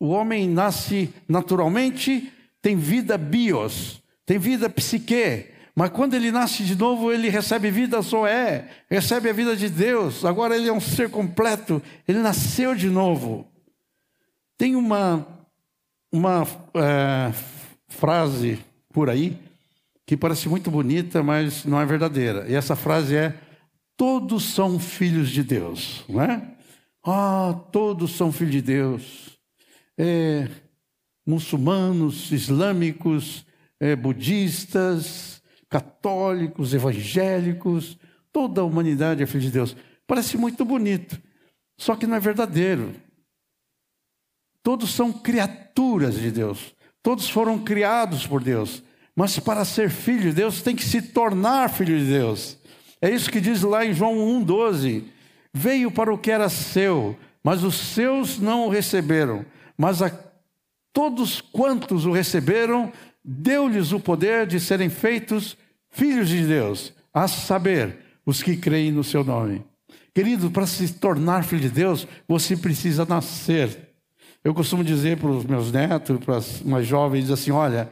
[0.00, 5.46] o homem nasce naturalmente, tem vida bios, tem vida psique.
[5.78, 10.24] Mas quando ele nasce de novo, ele recebe vida zoé, recebe a vida de Deus.
[10.24, 13.46] Agora ele é um ser completo, ele nasceu de novo.
[14.56, 15.24] Tem uma,
[16.10, 17.32] uma é,
[17.86, 18.58] frase
[18.92, 19.38] por aí
[20.04, 22.44] que parece muito bonita, mas não é verdadeira.
[22.48, 23.38] E essa frase é:
[23.96, 26.42] Todos são filhos de Deus, não é?
[27.06, 29.38] Ah, todos são filhos de Deus.
[29.96, 30.48] É,
[31.24, 33.46] muçulmanos, islâmicos,
[33.78, 35.37] é, budistas,
[35.68, 37.98] católicos, evangélicos,
[38.32, 39.76] toda a humanidade é filho de Deus.
[40.06, 41.20] Parece muito bonito,
[41.76, 42.94] só que não é verdadeiro.
[44.62, 48.82] Todos são criaturas de Deus, todos foram criados por Deus,
[49.14, 52.58] mas para ser filho de Deus tem que se tornar filho de Deus.
[53.00, 55.04] É isso que diz lá em João 1,12:
[55.52, 59.44] Veio para o que era seu, mas os seus não o receberam,
[59.76, 60.10] mas a
[60.92, 62.92] todos quantos o receberam,
[63.24, 65.56] deu-lhes o poder de serem feitos
[65.90, 69.64] filhos de Deus, a saber, os que creem no seu nome.
[70.14, 73.94] Querido, para se tornar filho de Deus, você precisa nascer.
[74.44, 77.90] Eu costumo dizer para os meus netos, para as mais jovens, assim: olha,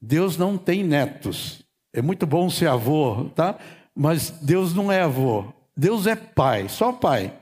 [0.00, 1.62] Deus não tem netos.
[1.92, 3.58] É muito bom ser avô, tá?
[3.94, 5.52] Mas Deus não é avô.
[5.76, 7.32] Deus é pai, só pai.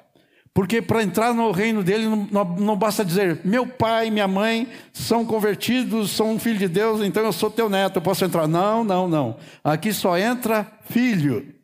[0.53, 4.69] Porque para entrar no reino dele não, não, basta dizer, meu pai e minha mãe
[4.93, 8.49] são convertidos, são um filho de Deus, então eu sou teu neto, eu posso entrar.
[8.49, 9.37] Não, não, não.
[9.63, 11.55] Aqui só entra filho.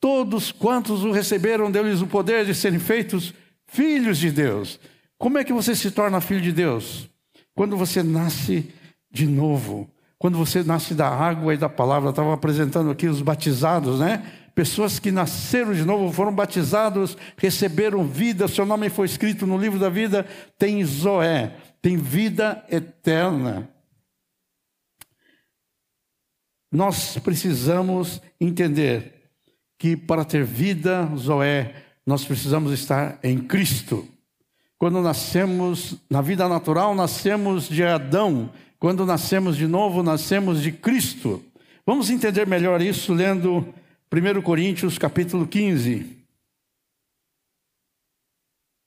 [0.00, 3.32] Todos quantos o receberam, deu-lhes o poder de serem feitos
[3.66, 4.80] filhos de Deus.
[5.16, 7.08] Como é que você se torna filho de Deus?
[7.54, 8.72] Quando você nasce
[9.10, 9.90] de novo.
[10.18, 14.24] Quando você nasce da água e da palavra, estava apresentando aqui os batizados, né?
[14.58, 19.78] Pessoas que nasceram de novo, foram batizados, receberam vida, seu nome foi escrito no livro
[19.78, 20.26] da vida,
[20.58, 23.70] tem Zoé, tem vida eterna.
[26.72, 29.30] Nós precisamos entender
[29.78, 34.08] que para ter vida, Zoé, nós precisamos estar em Cristo.
[34.76, 41.44] Quando nascemos na vida natural, nascemos de Adão, quando nascemos de novo, nascemos de Cristo.
[41.86, 43.72] Vamos entender melhor isso lendo
[44.10, 46.16] 1 Coríntios capítulo 15.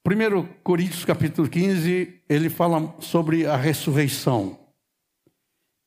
[0.04, 4.58] 1 Coríntios capítulo 15, ele fala sobre a ressurreição.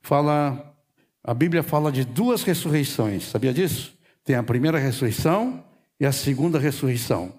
[0.03, 0.77] Fala,
[1.25, 3.99] a Bíblia fala de duas ressurreições, sabia disso?
[4.23, 5.65] Tem a primeira ressurreição
[5.99, 7.35] e a segunda ressurreição.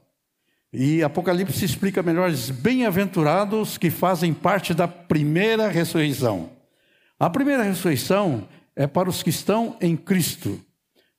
[0.74, 2.30] E Apocalipse explica melhor:
[2.60, 6.50] bem-aventurados que fazem parte da primeira ressurreição.
[7.18, 10.62] A primeira ressurreição é para os que estão em Cristo.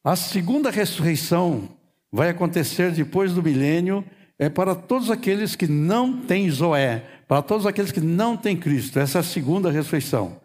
[0.06, 1.68] A segunda ressurreição
[2.12, 4.04] vai acontecer depois do milênio,
[4.38, 9.00] é para todos aqueles que não têm Zoé, para todos aqueles que não têm Cristo.
[9.00, 10.40] Essa é a segunda ressurreição.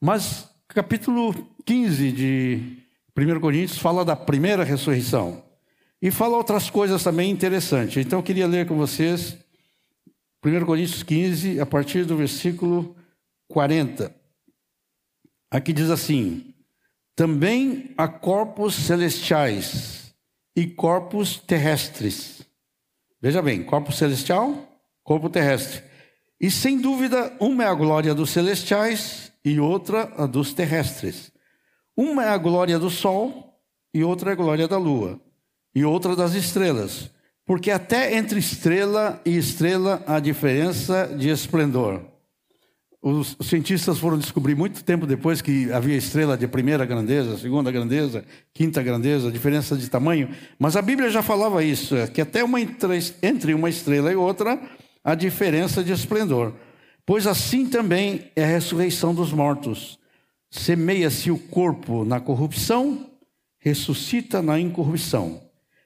[0.00, 1.34] Mas capítulo
[1.66, 2.78] 15 de
[3.14, 5.44] 1 Coríntios fala da primeira ressurreição.
[6.00, 7.98] E fala outras coisas também interessantes.
[7.98, 9.36] Então eu queria ler com vocês
[10.42, 12.96] 1 Coríntios 15, a partir do versículo
[13.48, 14.10] 40.
[15.50, 16.53] Aqui diz assim:
[17.16, 20.14] também há corpos celestiais
[20.56, 22.42] e corpos terrestres.
[23.20, 24.56] Veja bem, corpo celestial,
[25.02, 25.82] corpo terrestre.
[26.40, 31.32] E sem dúvida, uma é a glória dos celestiais e outra a dos terrestres.
[31.96, 33.60] Uma é a glória do sol
[33.92, 35.20] e outra é a glória da lua,
[35.72, 37.10] e outra das estrelas.
[37.46, 42.13] Porque até entre estrela e estrela há diferença de esplendor.
[43.06, 48.24] Os cientistas foram descobrir muito tempo depois que havia estrela de primeira grandeza, segunda grandeza,
[48.54, 50.30] quinta grandeza, diferença de tamanho.
[50.58, 54.58] Mas a Bíblia já falava isso, que até uma, entre uma estrela e outra
[55.04, 56.54] há diferença de esplendor.
[57.04, 59.98] Pois assim também é a ressurreição dos mortos.
[60.50, 63.10] Semeia-se o corpo na corrupção,
[63.58, 65.42] ressuscita na incorrupção.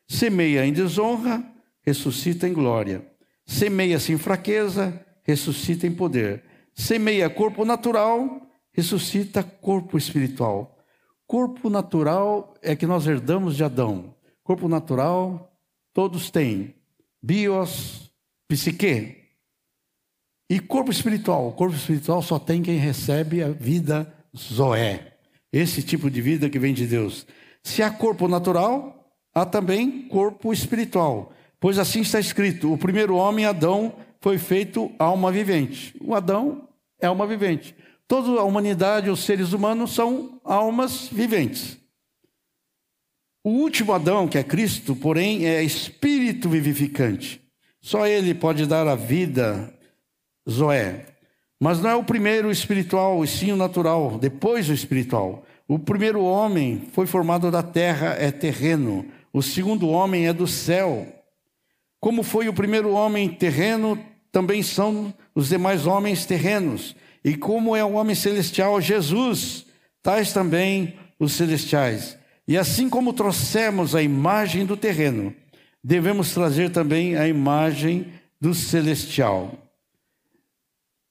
[0.07, 1.42] Semeia em desonra,
[1.85, 3.04] ressuscita em glória.
[3.44, 6.44] Semeia-se em fraqueza, ressuscita em poder
[6.78, 8.40] semeia corpo natural,
[8.72, 10.78] ressuscita corpo espiritual.
[11.26, 14.14] Corpo natural é que nós herdamos de Adão.
[14.44, 15.52] Corpo natural,
[15.92, 16.74] todos têm.
[17.20, 18.10] Bios,
[18.46, 19.16] psique.
[20.48, 21.52] E corpo espiritual?
[21.52, 25.14] Corpo espiritual só tem quem recebe a vida Zoé.
[25.52, 27.26] Esse tipo de vida que vem de Deus.
[27.62, 31.32] Se há corpo natural, há também corpo espiritual.
[31.60, 35.94] Pois assim está escrito: o primeiro homem, Adão, foi feito alma vivente.
[36.00, 36.67] O Adão
[37.00, 37.74] é alma vivente.
[38.06, 41.78] Toda a humanidade, os seres humanos, são almas viventes.
[43.44, 47.40] O último Adão, que é Cristo, porém, é espírito vivificante.
[47.80, 49.72] Só ele pode dar a vida,
[50.48, 51.06] Zoé.
[51.61, 55.44] Mas não é o primeiro espiritual, e sim o natural, depois o espiritual.
[55.66, 59.06] O primeiro homem foi formado da terra, é terreno.
[59.32, 61.06] O segundo homem é do céu.
[62.00, 66.94] Como foi o primeiro homem terreno, também são os demais homens terrenos.
[67.24, 69.66] E como é o homem celestial, Jesus,
[70.02, 72.16] tais também os celestiais.
[72.46, 75.34] E assim como trouxemos a imagem do terreno,
[75.82, 79.52] devemos trazer também a imagem do celestial.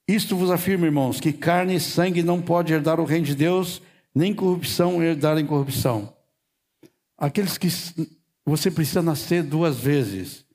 [0.08, 3.82] Isto vos afirma, irmãos, que carne e sangue não pode herdar o reino de Deus,
[4.16, 6.14] nem corrupção herdar incorrupção.
[7.18, 7.68] Aqueles que
[8.46, 10.46] você precisa nascer duas vezes.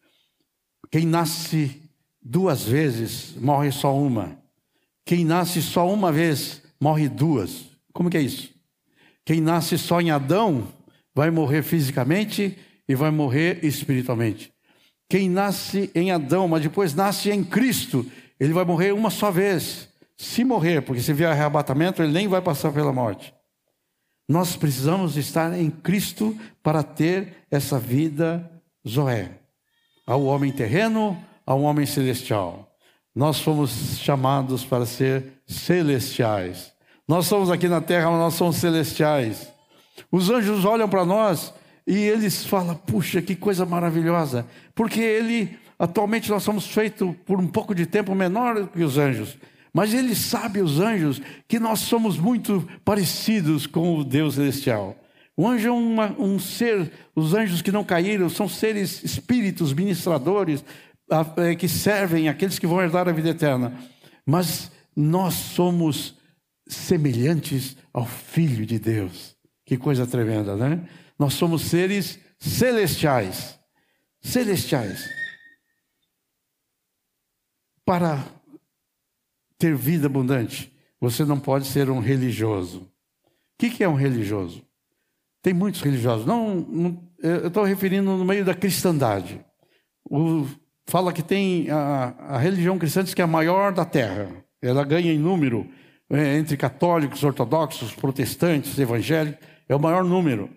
[0.90, 1.81] Quem nasce
[2.22, 4.38] duas vezes, morre só uma.
[5.04, 7.64] Quem nasce só uma vez, morre duas.
[7.92, 8.50] Como que é isso?
[9.24, 10.68] Quem nasce só em Adão,
[11.14, 12.56] vai morrer fisicamente
[12.88, 14.52] e vai morrer espiritualmente.
[15.08, 18.06] Quem nasce em Adão, mas depois nasce em Cristo,
[18.40, 19.88] ele vai morrer uma só vez.
[20.16, 23.34] Se morrer, porque se vier arrebatamento, ele nem vai passar pela morte.
[24.28, 28.50] Nós precisamos estar em Cristo para ter essa vida
[28.88, 29.32] Zoé.
[30.06, 32.68] Ao homem terreno, a um homem celestial.
[33.14, 36.72] Nós fomos chamados para ser celestiais.
[37.06, 39.52] Nós somos aqui na terra, mas nós somos celestiais.
[40.10, 41.52] Os anjos olham para nós
[41.86, 47.46] e eles falam: puxa, que coisa maravilhosa, porque ele atualmente nós somos feitos por um
[47.46, 49.36] pouco de tempo menor que os anjos.
[49.74, 54.96] Mas ele sabe, os anjos, que nós somos muito parecidos com o Deus celestial.
[55.34, 60.62] O anjo é uma, um ser, os anjos que não caíram, são seres espíritos, ministradores,
[61.58, 63.78] que servem aqueles que vão herdar a vida eterna.
[64.26, 66.18] Mas nós somos
[66.66, 69.36] semelhantes ao Filho de Deus.
[69.64, 70.88] Que coisa tremenda, né?
[71.18, 73.58] Nós somos seres celestiais.
[74.20, 75.08] Celestiais.
[77.84, 78.24] Para
[79.58, 82.80] ter vida abundante, você não pode ser um religioso.
[82.82, 82.88] O
[83.58, 84.64] que é um religioso?
[85.42, 86.24] Tem muitos religiosos.
[86.24, 89.44] Não, não eu estou referindo no meio da cristandade.
[90.04, 90.46] O,
[90.86, 94.28] fala que tem a, a religião cristã diz que é a maior da terra.
[94.60, 95.68] Ela ganha em número
[96.10, 100.50] é, entre católicos, ortodoxos, protestantes, evangélicos, é o maior número.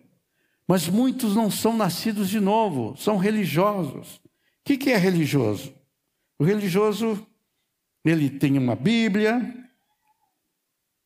[0.68, 4.16] Mas muitos não são nascidos de novo, são religiosos.
[4.16, 4.22] O
[4.66, 5.74] que, que é religioso?
[6.38, 7.26] O religioso
[8.04, 9.42] ele tem uma Bíblia,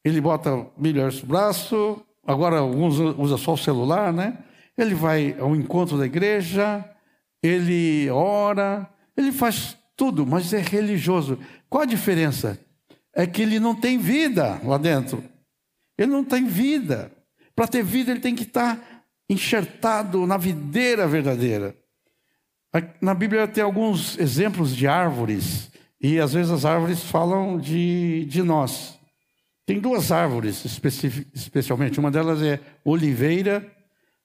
[0.03, 4.37] ele bota Bíblia no braço, agora usa, usa só o celular, né?
[4.77, 6.83] Ele vai ao encontro da igreja,
[7.43, 11.37] ele ora, ele faz tudo, mas é religioso.
[11.69, 12.59] Qual a diferença?
[13.13, 15.23] É que ele não tem vida lá dentro.
[15.97, 17.11] Ele não tem vida.
[17.55, 21.75] Para ter vida, ele tem que estar enxertado na videira verdadeira.
[23.01, 28.41] Na Bíblia tem alguns exemplos de árvores e às vezes as árvores falam de, de
[28.41, 28.97] nós.
[29.65, 30.63] Tem duas árvores,
[31.33, 31.99] especialmente.
[31.99, 33.69] Uma delas é oliveira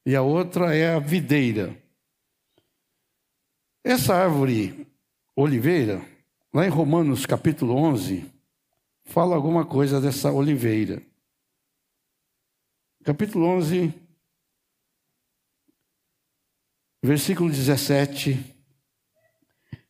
[0.06, 1.76] e a outra é a videira.
[3.86, 4.88] Essa árvore
[5.36, 6.02] oliveira,
[6.54, 8.24] lá em Romanos capítulo 11,
[9.04, 11.02] fala alguma coisa dessa oliveira.
[13.04, 13.92] Capítulo 11,
[17.02, 18.54] versículo 17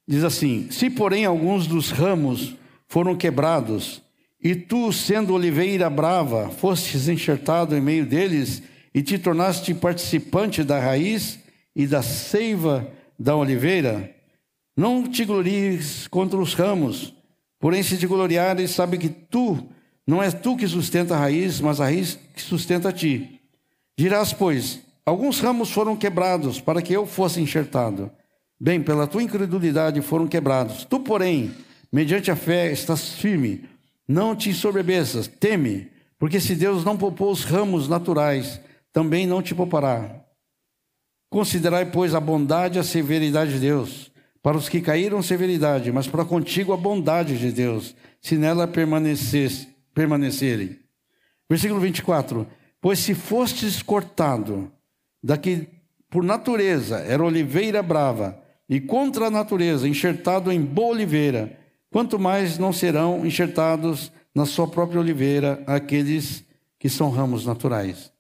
[0.07, 2.57] Diz assim: Se, porém, alguns dos ramos
[2.89, 4.03] foram quebrados,
[4.43, 8.61] e tu, sendo oliveira brava, fostes enxertado em meio deles,
[8.93, 11.39] e te tornaste participante da raiz
[11.75, 14.15] e da seiva da oliveira,
[14.77, 17.15] não te glories contra os ramos,
[17.61, 19.69] porém, se te gloriares, sabe que tu,
[20.07, 23.41] não és tu que sustenta a raiz, mas a raiz que sustenta a ti.
[23.97, 28.11] Dirás, pois, alguns ramos foram quebrados para que eu fosse enxertado.
[28.61, 30.85] Bem, pela tua incredulidade foram quebrados.
[30.85, 31.53] Tu, porém,
[31.93, 33.69] mediante a fé, estás firme.
[34.07, 38.61] Não te sobrebeças, teme, porque se Deus não poupou os ramos naturais,
[38.93, 40.24] também não te poupará.
[41.35, 44.13] Considerai, pois, a bondade e a severidade de Deus.
[44.41, 50.79] Para os que caíram, severidade, mas para contigo a bondade de Deus, se nela permanecerem.
[51.51, 52.47] Versículo 24:
[52.81, 54.71] Pois se fostes cortado,
[55.21, 55.67] daqui
[56.09, 61.59] por natureza era oliveira brava, e contra a natureza, enxertado em boa oliveira,
[61.91, 66.45] quanto mais não serão enxertados na sua própria oliveira aqueles
[66.79, 68.14] que são ramos naturais.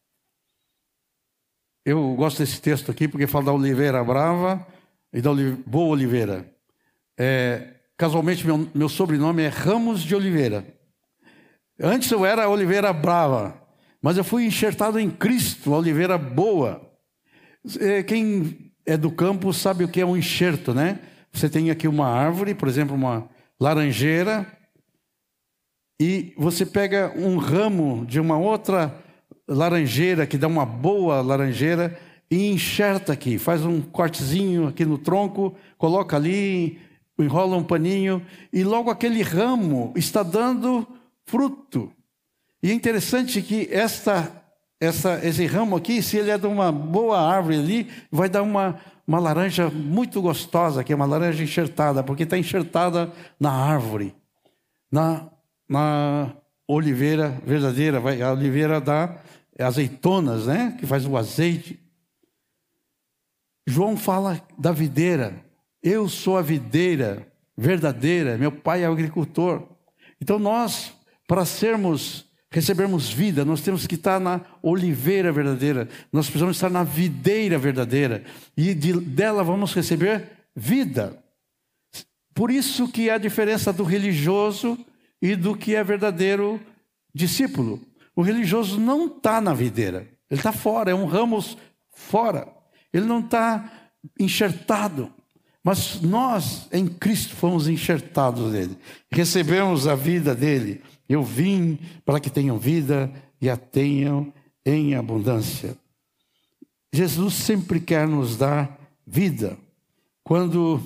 [1.85, 4.66] Eu gosto desse texto aqui porque fala da oliveira brava
[5.12, 5.31] e da
[5.66, 6.51] boa oliveira.
[7.18, 10.64] É, casualmente, meu, meu sobrenome é Ramos de Oliveira.
[11.79, 13.61] Antes eu era Oliveira Brava,
[14.01, 16.90] mas eu fui enxertado em Cristo, Oliveira Boa.
[17.79, 21.01] É, quem é do campo sabe o que é um enxerto, né?
[21.33, 23.29] Você tem aqui uma árvore, por exemplo, uma
[23.61, 24.47] laranjeira,
[26.01, 29.04] e você pega um ramo de uma outra
[29.49, 31.99] laranjeira que dá uma boa laranjeira
[32.31, 36.79] e enxerta aqui, faz um cortezinho aqui no tronco, coloca ali,
[37.19, 40.87] enrola um paninho e logo aquele ramo está dando
[41.25, 41.93] fruto.
[42.63, 44.45] E é interessante que esta
[44.81, 48.79] essa, esse ramo aqui, se ele é de uma boa árvore ali, vai dar uma,
[49.07, 54.15] uma laranja muito gostosa, que é uma laranja enxertada, porque está enxertada na árvore,
[54.91, 55.29] na,
[55.69, 56.33] na
[56.69, 59.17] oliveira verdadeira, vai, a oliveira dá
[59.59, 60.77] azeitonas, né?
[60.79, 61.79] Que faz o azeite.
[63.67, 65.45] João fala da videira.
[65.83, 67.27] Eu sou a videira
[67.57, 69.63] verdadeira, meu pai é o agricultor.
[70.21, 70.92] Então nós,
[71.27, 76.85] para sermos recebermos vida, nós temos que estar na oliveira verdadeira, nós precisamos estar na
[76.85, 78.23] videira verdadeira,
[78.57, 81.19] e de, dela vamos receber vida.
[82.33, 84.79] Por isso que há a diferença do religioso
[85.21, 86.61] e do que é verdadeiro
[87.13, 87.81] discípulo.
[88.17, 91.44] O religioso não está na videira, ele está fora, é um ramo
[91.92, 92.48] fora,
[92.92, 95.12] ele não está enxertado.
[95.62, 98.77] Mas nós, em Cristo, fomos enxertados nele,
[99.10, 100.83] recebemos a vida dele.
[101.08, 103.10] Eu vim para que tenham vida
[103.40, 104.33] e a tenham
[104.65, 105.77] em abundância.
[106.92, 109.58] Jesus sempre quer nos dar vida.
[110.23, 110.81] Quando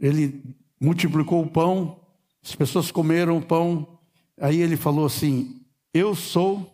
[0.00, 0.42] ele
[0.80, 2.00] multiplicou o pão,
[2.42, 3.98] as pessoas comeram o pão,
[4.40, 5.59] aí ele falou assim:
[5.92, 6.72] Eu sou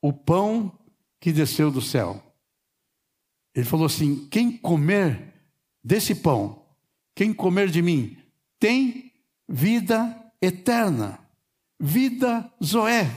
[0.00, 0.72] o pão
[1.20, 2.22] que desceu do céu.
[3.54, 5.34] Ele falou assim: Quem comer
[5.82, 6.62] desse pão,
[7.14, 8.16] quem comer de mim,
[8.60, 9.12] tem
[9.48, 11.18] vida eterna,
[11.80, 13.10] vida Zoé.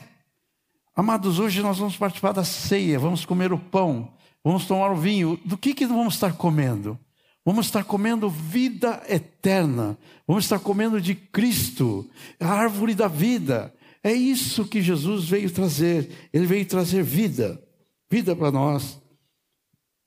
[0.96, 4.12] Amados, hoje nós vamos participar da ceia, vamos comer o pão,
[4.44, 5.40] vamos tomar o vinho.
[5.46, 7.00] Do que, que vamos estar comendo?
[7.46, 12.10] Vamos estar comendo vida eterna, vamos estar comendo de Cristo,
[12.40, 13.74] a árvore da vida.
[14.04, 17.62] É isso que Jesus veio trazer, ele veio trazer vida,
[18.10, 19.02] vida para nós.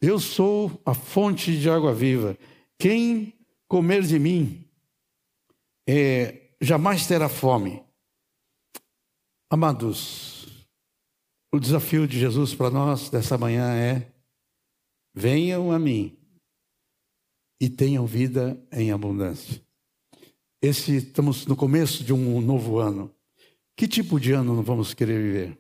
[0.01, 2.36] Eu sou a fonte de água viva.
[2.78, 3.38] Quem
[3.68, 4.68] comer de mim
[5.88, 7.82] é, jamais terá fome.
[9.51, 10.66] Amados,
[11.53, 14.11] o desafio de Jesus para nós dessa manhã é:
[15.14, 16.16] venham a mim
[17.61, 19.62] e tenham vida em abundância.
[20.61, 23.14] Esse estamos no começo de um novo ano.
[23.76, 25.58] Que tipo de ano não vamos querer viver?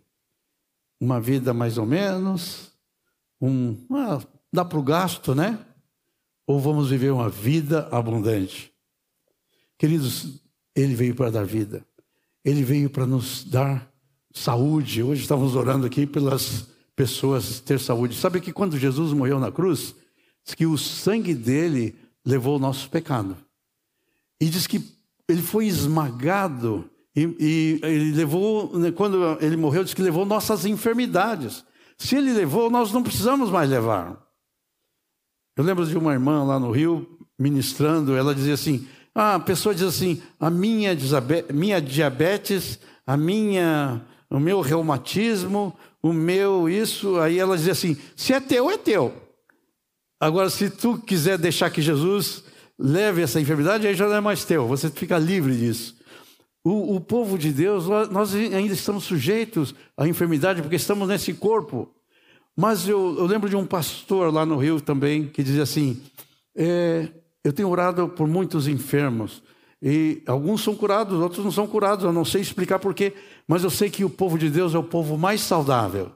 [1.00, 2.72] Uma vida mais ou menos,
[3.40, 5.58] um ah, dá para o gasto, né?
[6.46, 8.72] Ou vamos viver uma vida abundante?
[9.78, 10.40] Queridos,
[10.74, 11.84] Ele veio para dar vida.
[12.44, 13.90] Ele veio para nos dar
[14.32, 15.02] saúde.
[15.02, 18.14] Hoje estamos orando aqui pelas pessoas ter saúde.
[18.14, 19.94] Sabe que quando Jesus morreu na cruz,
[20.44, 23.36] Diz que o sangue dele levou o nosso pecado.
[24.40, 24.82] E diz que
[25.28, 30.64] ele foi esmagado e, e, ele levou, né, quando ele morreu, diz que levou nossas
[30.64, 31.64] enfermidades.
[31.98, 34.20] Se ele levou, nós não precisamos mais levar.
[35.56, 39.74] Eu lembro de uma irmã lá no Rio ministrando, ela dizia assim: ah, a pessoa
[39.74, 40.96] diz assim, a minha,
[41.52, 48.32] minha diabetes, a minha, o meu reumatismo, o meu isso, aí ela dizia assim: se
[48.32, 49.14] é teu, é teu.
[50.18, 52.44] Agora, se tu quiser deixar que Jesus
[52.78, 55.96] leve essa enfermidade, aí já não é mais teu, você fica livre disso.
[56.64, 61.92] O, o povo de Deus, nós ainda estamos sujeitos à enfermidade, porque estamos nesse corpo.
[62.56, 66.00] Mas eu, eu lembro de um pastor lá no Rio também, que dizia assim:
[66.54, 67.08] é,
[67.42, 69.42] Eu tenho orado por muitos enfermos,
[69.82, 73.12] e alguns são curados, outros não são curados, eu não sei explicar porquê,
[73.48, 76.12] mas eu sei que o povo de Deus é o povo mais saudável.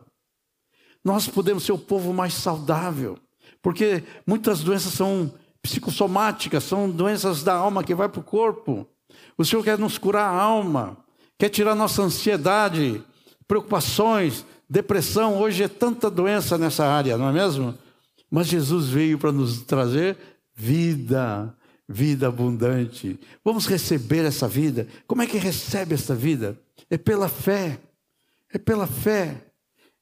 [1.05, 3.19] Nós podemos ser o povo mais saudável.
[3.63, 8.87] Porque muitas doenças são psicossomáticas, são doenças da alma que vai para o corpo.
[9.37, 10.97] O Senhor quer nos curar a alma,
[11.39, 13.03] quer tirar nossa ansiedade,
[13.47, 15.39] preocupações, depressão.
[15.39, 17.77] Hoje é tanta doença nessa área, não é mesmo?
[18.31, 20.17] Mas Jesus veio para nos trazer
[20.55, 21.55] vida,
[21.89, 23.19] vida abundante.
[23.45, 24.89] Vamos receber essa vida.
[25.07, 26.59] Como é que recebe essa vida?
[26.91, 27.79] É pela fé.
[28.53, 29.45] É pela fé.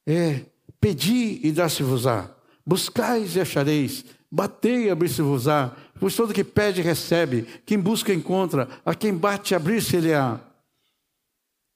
[0.07, 0.41] É
[0.79, 2.31] pedir e dar-se-vos-á.
[2.65, 5.75] Buscais e achareis, batei e abrir-se-vos-á,
[6.05, 10.39] pois todo que pede recebe, quem busca encontra, a quem bate abrir-se-lhe-á.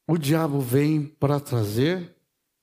[0.07, 2.15] O diabo vem para trazer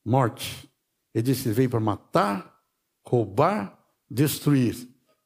[0.05, 0.71] morte.
[1.13, 2.57] Ele disse: veio para matar,
[3.05, 3.77] roubar,
[4.09, 4.77] destruir.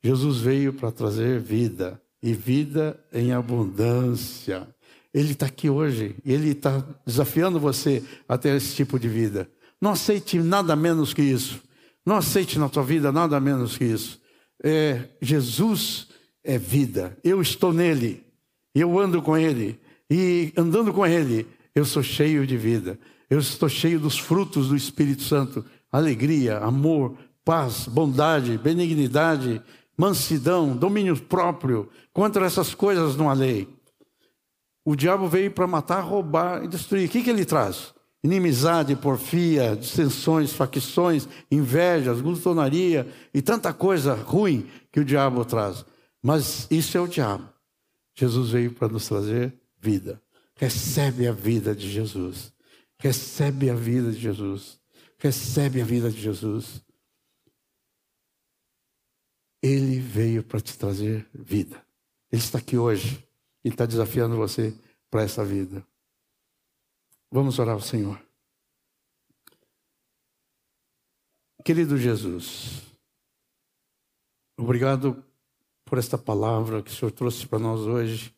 [0.03, 4.67] Jesus veio para trazer vida, e vida em abundância.
[5.13, 9.47] Ele está aqui hoje, ele está desafiando você a ter esse tipo de vida.
[9.79, 11.61] Não aceite nada menos que isso.
[12.07, 14.19] Não aceite na tua vida nada menos que isso.
[14.65, 16.09] É, Jesus
[16.45, 17.17] é vida.
[17.23, 18.25] Eu estou nele.
[18.75, 19.79] Eu ando com ele.
[20.11, 22.99] E andando com ele, eu sou cheio de vida.
[23.29, 29.63] Eu estou cheio dos frutos do Espírito Santo: alegria, amor, paz, bondade, benignidade,
[29.97, 31.89] mansidão, domínio próprio.
[32.13, 33.69] Contra essas coisas não há lei.
[34.85, 37.09] O diabo veio para matar, roubar e destruir.
[37.09, 37.95] O que, que ele traz?
[38.23, 45.85] Inimizade, porfia, dissensões, facções, invejas, glutonaria e tanta coisa ruim que o diabo traz.
[46.23, 47.53] Mas isso é o diabo.
[48.15, 50.23] Jesus veio para nos trazer vida.
[50.55, 52.53] Recebe a vida de Jesus.
[52.99, 54.79] Recebe a vida de Jesus.
[55.19, 56.85] Recebe a vida de Jesus.
[59.63, 61.85] Ele veio para te trazer vida.
[62.31, 63.27] Ele está aqui hoje.
[63.65, 64.75] Ele está desafiando você
[65.11, 65.87] para essa vida.
[67.31, 68.21] Vamos orar ao Senhor.
[71.65, 72.83] Querido Jesus,
[74.57, 75.23] obrigado
[75.91, 78.33] por esta palavra que o Senhor trouxe para nós hoje.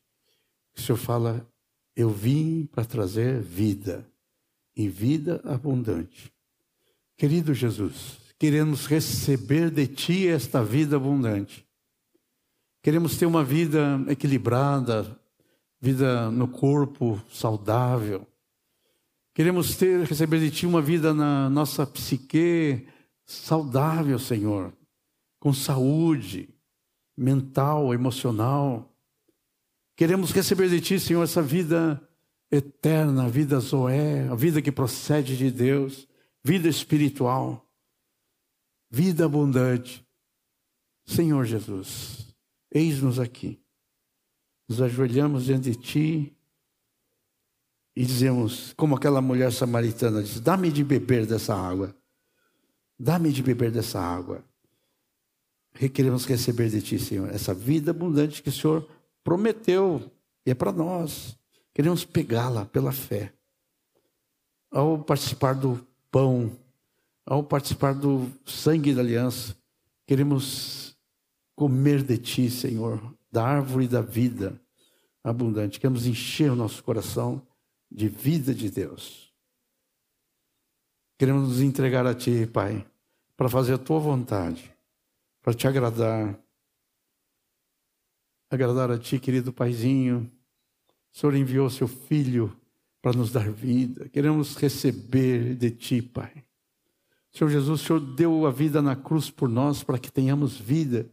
[0.74, 1.46] O Senhor fala:
[1.94, 4.09] Eu vim para trazer vida,
[4.74, 6.32] e vida abundante.
[7.14, 11.64] Querido Jesus, queremos receber de Ti esta vida abundante.
[12.82, 15.14] Queremos ter uma vida equilibrada,
[15.78, 18.26] vida no corpo saudável,
[19.34, 22.86] Queremos ter, receber de Ti uma vida na nossa psique
[23.24, 24.74] saudável, Senhor,
[25.40, 26.51] com saúde
[27.17, 28.93] mental, emocional.
[29.97, 32.01] Queremos receber de Ti, Senhor, essa vida
[32.51, 36.09] eterna, a vida Zoé, a vida que procede de Deus,
[36.45, 37.67] vida espiritual,
[38.91, 40.07] vida abundante.
[41.05, 42.35] Senhor Jesus,
[42.71, 43.61] eis-nos aqui.
[44.69, 46.37] Nos ajoelhamos diante de Ti
[47.95, 51.95] e dizemos, como aquela mulher samaritana diz: Dá-me de beber dessa água.
[52.99, 54.45] Dá-me de beber dessa água.
[55.75, 58.89] Requeremos receber de Ti, Senhor, essa vida abundante que o Senhor
[59.25, 60.11] prometeu
[60.45, 61.37] e é para nós.
[61.75, 63.33] Queremos pegá-la pela fé.
[64.70, 66.57] Ao participar do pão,
[67.25, 69.57] ao participar do sangue da aliança,
[70.07, 70.97] queremos
[71.55, 74.61] comer de Ti, Senhor, da árvore da vida
[75.23, 75.79] abundante.
[75.79, 77.47] Queremos encher o nosso coração
[77.91, 79.33] de vida de Deus.
[81.18, 82.85] Queremos nos entregar a Ti, Pai,
[83.37, 84.72] para fazer a Tua vontade,
[85.43, 86.38] para Te agradar.
[88.49, 90.30] Agradar a Ti, querido Paizinho.
[91.12, 92.57] O Senhor enviou Seu Filho
[93.03, 94.09] para nos dar vida.
[94.09, 96.45] Queremos receber de Ti, Pai.
[97.32, 101.11] Senhor Jesus, o Senhor deu a vida na cruz por nós para que tenhamos vida.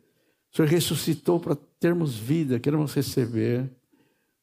[0.52, 2.60] O Senhor ressuscitou para termos vida.
[2.60, 3.64] Queremos receber.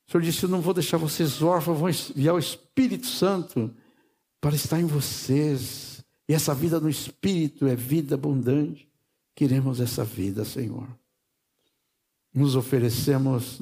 [0.08, 3.74] O Senhor disse: Eu não vou deixar vocês órfãos, vou enviar o Espírito Santo
[4.40, 6.04] para estar em vocês.
[6.28, 8.85] E essa vida no Espírito é vida abundante.
[9.36, 10.88] Queremos essa vida, Senhor.
[12.32, 13.60] Nos oferecemos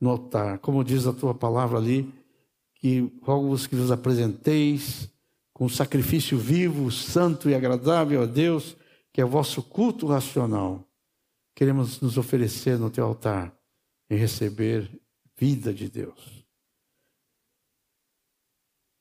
[0.00, 2.08] no altar, como diz a tua palavra ali,
[2.76, 5.10] que rogo-vos que vos apresenteis
[5.52, 8.76] com sacrifício vivo, santo e agradável a Deus,
[9.12, 10.88] que é o vosso culto racional.
[11.52, 13.52] Queremos nos oferecer no teu altar
[14.08, 14.88] e receber
[15.36, 16.46] vida de Deus.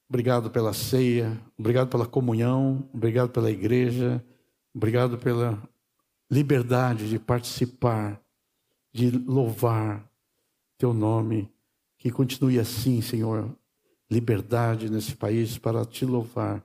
[0.10, 4.24] Obrigado pela ceia, obrigado pela comunhão, obrigado pela igreja,
[4.74, 5.62] obrigado pela
[6.30, 8.22] liberdade de participar,
[8.94, 10.10] de louvar
[10.78, 11.52] teu nome.
[11.98, 13.56] Que continue assim, Senhor,
[14.10, 16.64] liberdade nesse país para te louvar.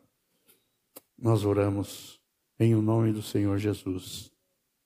[1.19, 2.21] Nós oramos
[2.59, 4.31] em o nome do Senhor Jesus.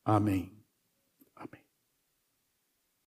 [0.04, 0.55] Amém.